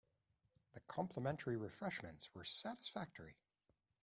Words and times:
The 0.73 0.79
complimentary 0.79 1.55
refreshments 1.55 2.33
were 2.33 2.43
satisfactory. 2.43 3.37